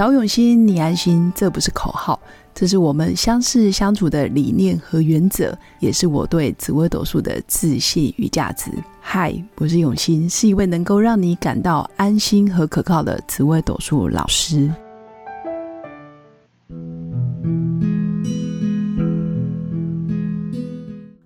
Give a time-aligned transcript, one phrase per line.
[0.00, 2.18] 找永新，你安心，这不是口号，
[2.54, 8.70] 这是我们相识相处的理念和原则，也是我对紫微斗数的自信与价值。
[8.98, 14.72] 嗨，我是永新，是一位能够让你感到安心和可靠的紫微斗数老师。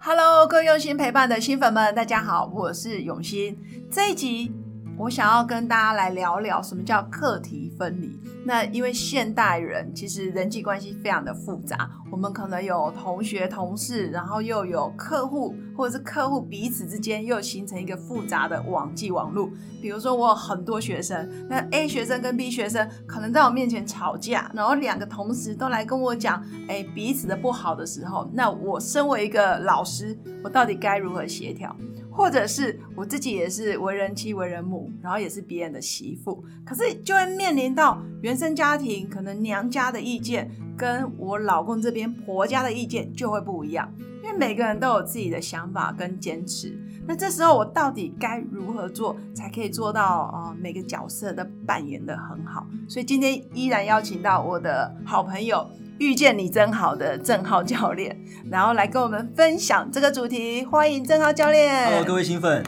[0.00, 3.56] Hello，各位用心陪伴的新粉们，大家好，我是永新。
[3.88, 4.50] 这一集
[4.98, 8.13] 我想要跟大家来聊聊什么叫课题分离。
[8.44, 19.48] 那因为现代人其实人际关系非常的复杂，我们可能有同学、同事，然后又有客户，或者是客户彼此之间又形成一个复杂的网际网络。
[19.80, 31.74] 比如说我有很多学生，那 A 学生跟 B 学生可能在我面前吵架，然后两个同时都来跟我讲，哎，彼此的不好的时候，那我身为一个老师，我到底该如何协调？
[32.16, 46.78] 或者是我自己也是为人妻、为人母，然后也是别人的媳妇，可是就会面临到原生家庭可能娘家的意见，跟我老公这边婆家的意见就会不一样，因为每个人都有自己的想法跟坚持。
[47.06, 52.64] 那这时候我到底该如何做，才可以做到呃每个角色的扮演的很好？
[52.88, 55.66] 所以今天依然邀请到我的好朋友。
[55.98, 58.16] 遇见你真好的郑浩教练，
[58.50, 60.64] 然后来跟我们分享这个主题。
[60.64, 61.86] 欢迎郑浩教练。
[61.86, 62.64] Hello，各位新粉。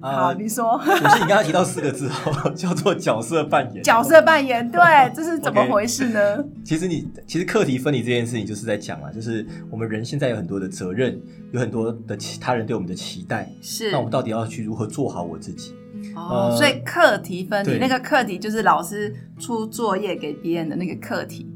[0.00, 0.78] 好，你说。
[0.78, 3.82] 可是你刚刚提到四个字哦，叫做角色扮演。
[3.82, 4.80] 角色扮演，对，
[5.16, 6.44] 这是怎么回事呢？
[6.62, 11.18] 其实你，其实课题分离这件事情就是在讲啊，就是我们人现在有很多的责任，
[11.52, 13.50] 有很多的其他人对我们的期待。
[13.62, 13.90] 是。
[13.90, 15.74] 那我们到底要去如何做好我自己？
[16.14, 21.47] 哦，所以课题分离，那个课题就是老师出作业给别人的那个课题。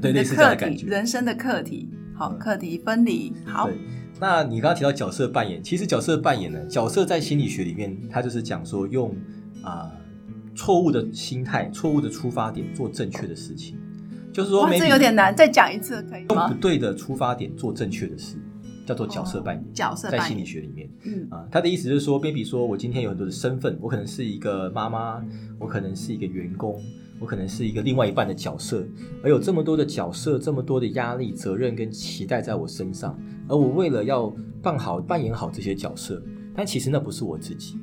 [0.00, 0.86] 对，类似这样的感觉。
[0.86, 3.70] 人生的课题，好，课题分离，好。
[4.20, 9.14] 那你刚刚提到角色扮演，其实角色扮演呢，角色在心理学里面，它就是讲说用
[9.62, 9.92] 啊
[10.56, 13.78] 错误的心态、错误的出发点做正确的事情，
[14.32, 16.26] 就是说，这有点难，再讲一次可以吗？
[16.28, 18.36] 用不对的出发点做正确的事，
[18.84, 19.64] 叫做角色扮演。
[19.72, 25.24] 角色在心理学里面，嗯啊，他的意思就是说，baby 说我今天有很多的身份，我可能是一个妈妈，
[25.60, 26.76] 我可能是一个员工。
[27.20, 28.86] 我可能是一个另外一半的角色，
[29.22, 33.18] 而有这么多的角色，这么多的压力、责任跟期待在我身上，
[33.48, 36.22] 而我为了要扮好、扮演好这些角色，
[36.54, 37.76] 但其实那不是我自己。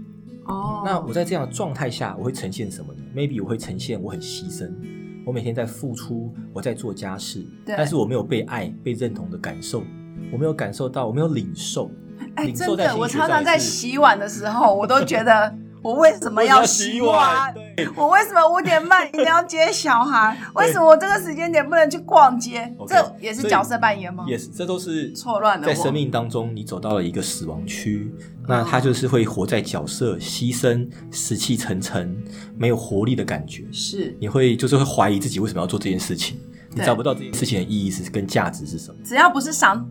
[0.46, 4.72] 哦，那我在这样的状态下，我会呈现什么呢？Maybe 我会呈现我很牺牲，
[5.26, 9.84] 我每天在付出，我在做家事，但是我没有被爱、被认同的感受，
[10.32, 11.92] 我没有感受到，我没有领受。
[12.36, 15.54] 哎，真的，我常常在洗碗的时候，我都觉得。
[15.86, 17.54] 我为什么要洗碗？
[17.96, 20.36] 我为什么五点半一定要接小孩？
[20.56, 22.74] 为什么我这个时间点不能去逛街？
[22.88, 24.26] 这也是角色扮演吗？
[24.28, 25.68] 也是，这都是错乱的。
[25.68, 28.12] 在生命当中，你走到了一个死亡区，
[28.48, 32.18] 那他就是会活在角色牺牲、死气沉沉、
[32.58, 33.64] 没有活力的感觉。
[33.72, 36.40] 是，你会就是会怀疑自己为什么要做这件事情？
[36.74, 38.96] 你找不到这件事情的意义是跟价值是什么？
[39.06, 39.88] 只要不是伤。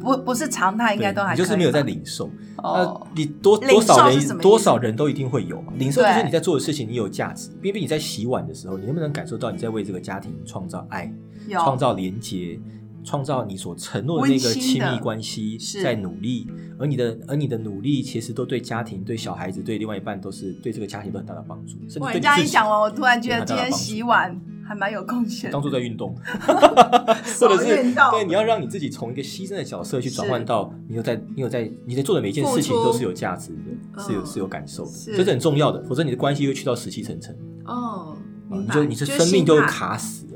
[0.00, 2.30] 不不是常态，应该都还就是没有在领受。
[2.62, 5.72] 呃，你多多少人多少人都一定会有嘛。
[5.76, 7.50] 领受就是你在做的事情，你有价值。
[7.60, 11.12] 比比你在洗碗的时候，你能不能感受到你在为这个家庭创造爱、
[11.50, 12.58] 创造连接、
[13.04, 16.46] 创造你所承诺的那个亲密关系，在努力。
[16.78, 21.76] 而你的而你的努力，其实都对家庭、对小孩子、对另外一半，都是对这个家庭都很大的帮助。
[22.00, 24.38] 我这样一讲完，我突然觉得今天洗碗。
[24.66, 26.14] 还蛮有贡献，当做在运动，
[27.40, 37.36] 或者是对你要让你自己从一个牺牲的角色去转换到你有在你有在你在做的每一件事情都是有价值的，是有是有感受的，这是很重要的，否则你的关系会去到死气沉沉。
[37.64, 38.16] 哦，
[38.50, 40.26] 你就你的生命就会卡死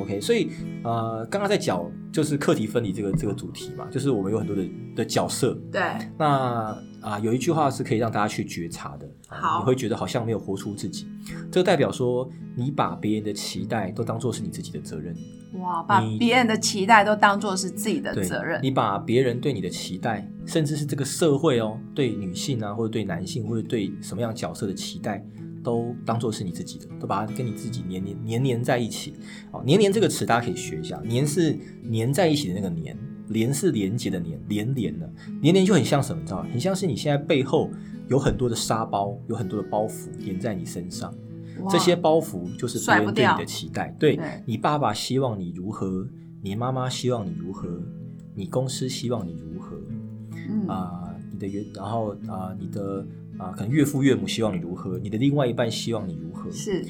[0.00, 0.50] ，OK，所以
[0.82, 4.62] 呃，刚刚在讲就是课题分离这个这个主题嘛，就是我们有很多的
[4.96, 5.80] 的角色，对，
[6.18, 6.76] 那。
[7.00, 9.08] 啊，有一句话是可以让大家去觉察的。
[9.26, 11.06] 好，你会觉得好像没有活出自己，
[11.50, 15.16] 这代表说你把别人的期待都当做是你自己的责任。
[15.54, 18.60] 哇，把别人的期待都当做是自己的责任。
[18.62, 25.24] 你把别人对你的期待，甚至是这个社会哦，对女性啊，或者对男性，或者对什么样角色的期待，
[25.62, 29.14] 都当做是你自己的，都把它跟你自己黏黏黏黏在一起。
[29.52, 32.96] 哦，黏黏这个词大家可以学一下，黏是黏在一起的那个黏。
[33.28, 35.08] 连是连接的连，连连的，
[35.40, 36.20] 连连就很像什么？
[36.20, 37.70] 你知道很像是你现在背后
[38.08, 41.14] 有很多的沙包，有很多的包袱连在你身上。
[41.68, 43.94] 这些包袱就是别人对你的期待。
[44.00, 46.08] 对你爸爸希望你如何，
[46.42, 47.68] 你妈妈希望你如何，
[48.34, 49.76] 你公司希望你如何，
[50.66, 53.06] 啊，你的原，然后啊，你的
[53.40, 56.84] 啊，可能岳父岳母希望你如何，你的另外一半希望你如何，是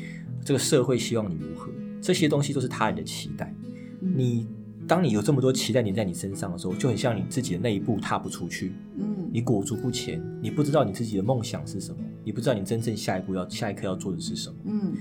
[0.45, 1.71] 这个社会希望你如何，
[2.03, 3.55] 这些东西都是他人的期待。
[4.01, 4.47] 你。
[4.89, 14.93] 当你有这么多期待黏在你身上的时候，就很像你自己的那一步踏不出去，嗯，你裹足不前，你不知道你自己的梦想是什么，你不知道你真正下一步要下一刻要做的是什么，嗯，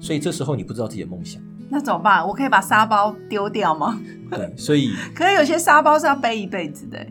[0.00, 2.26] 所以这时候你不知道自己的梦想，那怎么办？
[2.26, 4.00] 我可以把沙包丢掉吗？
[4.32, 7.06] 对，所以 可是有些沙包是要背一辈子的。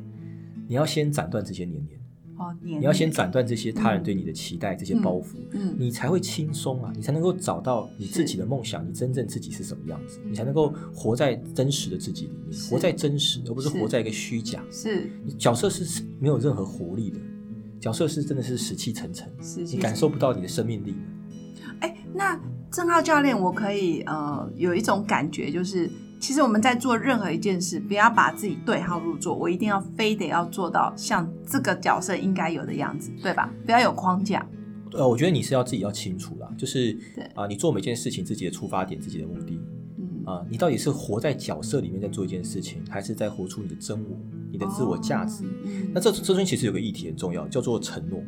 [0.68, 1.93] 你要先斩断这些年年。
[2.36, 14.64] 哦，你要先斩断这些他人对你的期待，这些包袱，嗯，你才会轻松啊，你才能够找到你自己的梦想，你真正自己是什么样子，你才能够活在真实的自己里面，活在真实，而不是活在一个虚假。
[14.72, 17.20] 是，你角色是没有任何活力的，
[17.80, 19.32] 角色是真的是死气沉沉，
[19.72, 20.96] 你感受不到你的生命力。
[21.82, 22.40] 哎，那
[22.72, 25.90] 郑浩教练，我可以呃有一种感觉就是。
[26.24, 33.54] 其实我们在做任何一件事，不要把自己对号入座，我一定要非得要做到像这个角色应该有的样子，对吧？
[33.66, 34.48] 不要有框架。
[34.94, 36.98] 呃，我觉得你是要自己要清楚啦，就是
[37.36, 39.60] 啊，你做每件事情自己的出发点、自己的目的，
[39.98, 44.18] 嗯啊，你到底是活在角色里面在做一件事情，还是在活出你的真我、
[44.50, 45.44] 你的自我价值？
[45.94, 48.24] 那这这中间其实有个议题很重要，叫做承诺。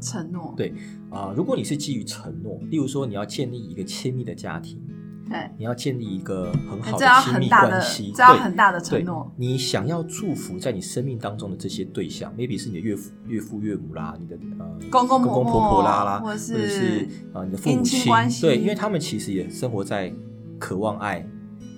[0.00, 0.54] 承诺。
[0.56, 0.72] 对
[1.10, 4.80] 啊，如果你是基于承诺，例如说你要建立一个亲密的家庭。
[5.28, 9.32] 对，你要建立一个很好的亲密关系，这要很大的承诺。
[9.36, 20.12] 你想要祝福在你生命当中的这些对象，maybe 是你的岳父、岳父、岳母啦，你的呃公公公公婆婆啦啦，或者是啊你的父母亲，对，因为他们其实也生活在
[20.58, 21.26] 渴望爱、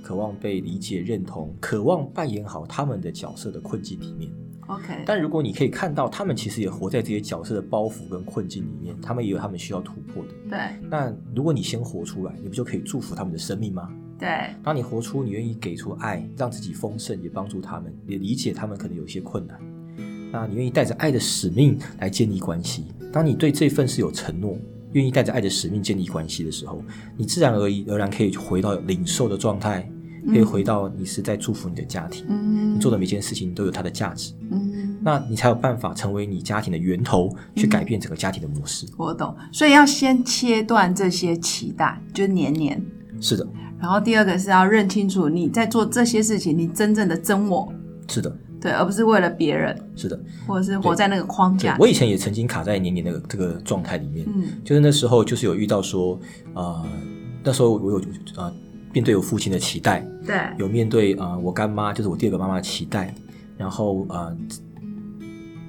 [0.02, 4.30] 渴望被理解、认同、渴望扮演好他们的角色的困境里面。
[4.68, 10.30] OK，但如果你可以看到，他们其实也活在这些角色的包袱跟困境里面，他们也有他们需要突破的。
[10.50, 10.58] 对。
[10.90, 13.88] 那如果你先活出来，你不就可以祝福他们的生命吗？
[14.18, 14.28] 对。
[14.64, 19.56] 当你活出，你愿意给出爱，让自己丰盛，也帮助他们，也理解他们可能有一些困难。
[20.32, 22.86] 那你愿意带着爱的使命来建立关系。
[23.12, 24.58] 当你对这份是有承诺，
[24.92, 26.82] 愿意带着爱的使命建立关系的时候，
[27.16, 29.88] 你自然而而然可以回到领受的状态。
[30.28, 32.24] 可以回到你是在祝福你的家庭，
[32.74, 38.84] 你做的每件事情都有它的价值，嗯那你才有办法成为你家庭的源头，去改变整个家庭的模式。
[38.96, 42.82] 我懂，所以要先切断这些期待，就是年年。
[43.20, 43.46] 是的。
[43.78, 47.72] 然后第二个是要认清楚你在做这些事情，你真正的真我。
[48.08, 48.36] 是的。
[48.60, 49.78] 对，而不是为了别人。
[49.94, 50.18] 是的。
[50.44, 51.76] 或者是活在那个框架。
[51.78, 56.18] 我以前也曾经卡在年年那个这个状态里面，嗯，就是那时候就是有遇到说，
[56.54, 56.84] 呃，
[57.44, 57.98] 那时候我有
[58.34, 58.52] 啊。
[58.96, 63.14] 面对我父亲的期待，对，有面对啊我干妈，就是我第二个妈妈的期待，
[63.58, 64.34] 然后啊，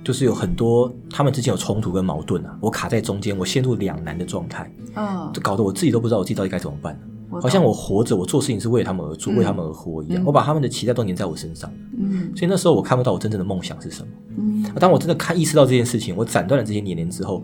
[0.01, 6.97] 就是有很多他们之间有冲突跟矛盾啊，我卡在中间，我陷入两难的状态，嗯，搞得我自己都不知道我自己到底该怎么办，
[7.29, 11.69] 好像我活着，我做事情是为他们而做，为他们而活一样，我把他们的期待都粘在我身上，
[11.99, 14.07] 嗯，所以那时候我看不到我真正的梦想是什么，
[14.37, 17.43] 嗯，当我真的看意识到这件事情，我斩断了这些年年之后，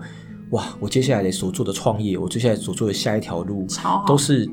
[0.52, 3.68] 哇，我接下来的所做的创业，我接下来所做的下一条路，
[4.08, 4.50] 都是。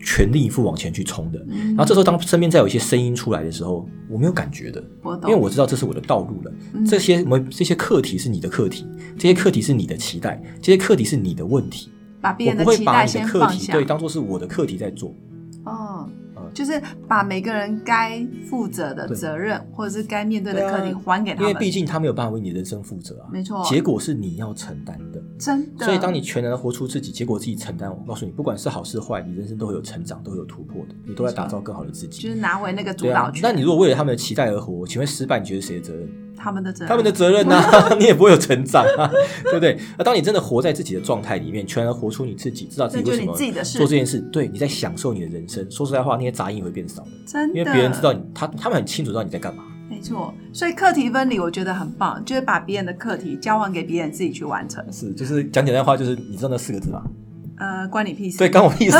[0.00, 4.82] 全力以赴往前去冲的，然后这时候当身边再有一些声音出来的时候，我没有感觉的，
[5.24, 6.52] 因为我知道这是我的道路了。
[6.86, 8.86] 这些我这些课题是你的课题，
[9.18, 11.90] 这些课题是你的期待，这些课题是你的问题。
[12.20, 15.14] 把别人的期待先放下，对，当做是我的课题在做。
[15.64, 16.08] 哦。
[16.52, 23.28] 就是把每个人该负责的责任，或者是该面对的课题还给他们，因为毕竟他没有办法为你人生负责啊。
[23.32, 25.84] 没错，结果是你要承担的，真的。
[25.86, 27.90] 所以当你全然的活出自己，结果自己承担。
[27.90, 30.94] 我告诉你，不管是好是坏，你人生都会有成长，都会有突破的。
[31.06, 33.42] 你都在打造更好的自己，就是拿回那个主导权。
[33.42, 36.08] 那你如果为了他们的期待而活，请问失败你觉得谁的责任？
[36.38, 37.60] 他们的责任，他们的责任呢？
[37.98, 39.10] 你也不会有成长啊，
[39.44, 39.78] 对不对？
[39.98, 45.68] 那当你真的活在自己的状态里面，全然活出你自己，知道自己为什么做这件事，对，你在享受你的人生。
[45.70, 49.64] 说实在话，那些杂音也会变少，真的，因为别人知道你，他他们很清楚知道你在干嘛。
[49.90, 54.84] 没错，所以课题分离我觉得很棒，就是把别人的课题交还给别人自己去完成。
[54.92, 57.02] 是，就是讲简单话，就是你知道那四个字吗？
[57.60, 58.38] 呃，关你屁事。
[58.38, 58.96] 对，关我屁事。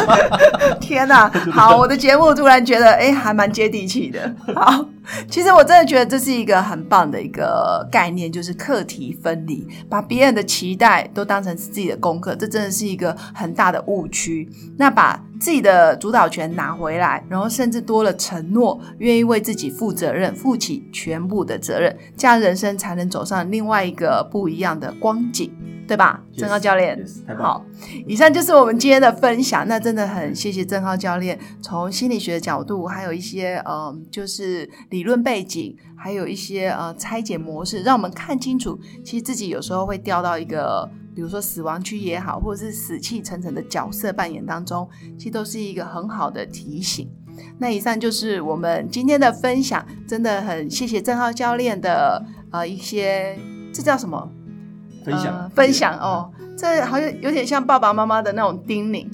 [0.80, 4.34] 天哪，好，我的节目突然觉得，哎，还蛮接地气的。
[4.54, 4.84] 好，
[5.28, 14.48] 其实我真的觉得这是一个很棒的一个概念，就是课题分离，把别人的期待都当成是自己的功课，这真的是一个很大的误区。
[14.76, 25.50] 那把自己的主导权拿回来，然后甚至多了承诺，愿意为自己负责任，负起全部的责任，这样人生才能走上另外一个不一样的光景。
[25.88, 26.96] 对吧，郑浩教练，
[27.36, 27.64] 好，
[28.06, 29.66] 以上就是我们今天的分享。
[29.66, 47.08] 那真的很谢谢郑浩教练，从心理学的角度，还有一些嗯，就是理论背景，还有一些呃拆解模式，让我们看清楚，其实自己有时候会掉到一个，比如说死亡区也好，或者是死气沉沉的角色扮演当中，其实都是一个很好的提醒。
[47.58, 53.38] 那以上就是我们今天的分享，真的很谢谢郑浩教练的呃一些，
[53.72, 54.30] 这叫什么？
[55.04, 59.06] 分享分享哦，这好像有点像爸爸妈妈的那种叮咛。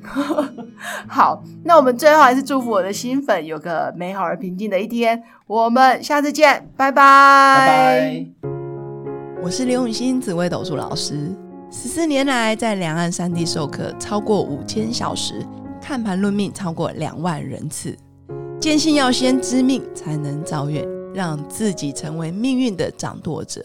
[1.06, 5.22] 好，那我们最后还是祝福我的新粉有个美好而平静的一天。
[5.46, 7.02] 我们下次见，拜拜。
[7.58, 8.26] 拜拜。
[9.42, 11.30] 我是刘永新紫薇斗数老师。
[11.70, 15.44] 十四年来在两岸三地授课超过五千小时，
[15.80, 17.96] 看盘论命超过两万人次。
[18.58, 23.64] 坚信要先知命才能造运，让自己成为命运的掌舵者。